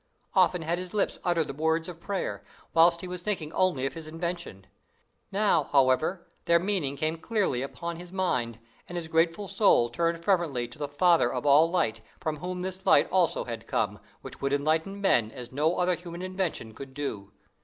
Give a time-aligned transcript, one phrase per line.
[0.33, 3.93] "Often had his lips uttered the words of prayer, whilst he was thinking only of
[3.93, 4.65] his invention;
[5.31, 8.57] now, however, their meaning came clearly upon his mind,
[8.89, 12.83] and his grateful soul turned fervently to the Father of all light, from whom this
[12.83, 17.31] light also had come, which would enlighten men as no other human invention could do.